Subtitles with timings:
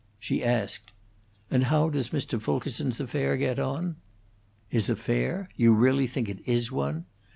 [0.17, 0.93] She asked,
[1.51, 2.41] "And how does Mr.
[2.41, 3.97] Fulkerson's affair get on?"
[4.67, 5.47] "His affair?
[5.55, 7.05] You really think it is one?